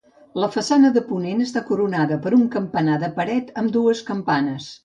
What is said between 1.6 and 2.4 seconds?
coronada per